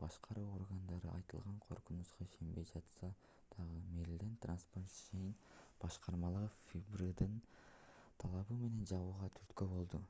башкаруу 0.00 0.42
органдары 0.58 1.08
айтылган 1.12 1.56
коркунучка 1.64 2.26
ишенбей 2.26 2.68
жатса 2.68 3.10
дагы 3.56 3.80
мериленд 3.96 4.38
транспортейшен 4.46 5.26
башкармалыгы 5.86 6.54
фбрдин 6.70 7.36
талабы 8.24 8.62
менен 8.64 8.90
жабууга 8.96 9.36
түрткү 9.42 9.72
болду 9.76 10.06